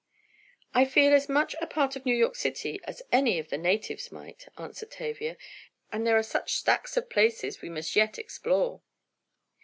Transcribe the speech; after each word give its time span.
"I 0.73 0.85
feel 0.85 1.13
as 1.13 1.29
much 1.29 1.53
a 1.61 1.67
part 1.67 1.95
of 1.95 2.07
New 2.07 2.15
York 2.15 2.33
City 2.33 2.79
as 2.85 3.03
any 3.11 3.37
of 3.37 3.49
the 3.49 3.57
natives 3.59 4.11
might," 4.11 4.47
answered 4.57 4.89
Tavia. 4.89 5.37
"And 5.91 6.07
there 6.07 6.17
are 6.17 6.23
such 6.23 6.55
stacks 6.55 6.97
of 6.97 7.07
places 7.07 7.61
we 7.61 7.69
must 7.69 7.95
yet 7.95 8.17
explore." 8.17 8.81